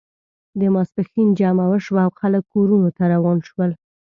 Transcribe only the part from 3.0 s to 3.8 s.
روان شول.